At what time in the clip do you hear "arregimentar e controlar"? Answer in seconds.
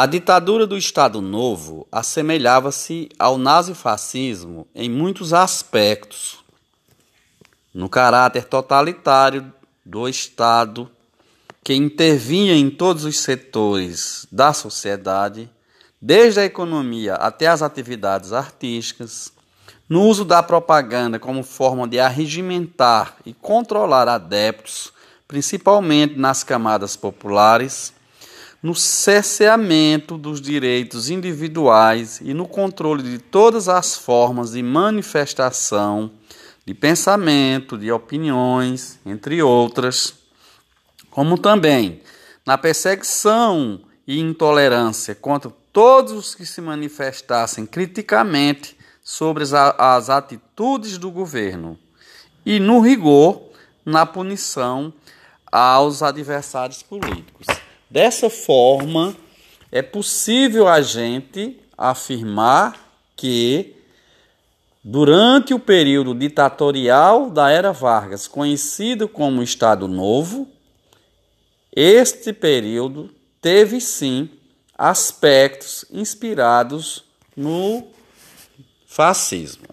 22.00-24.08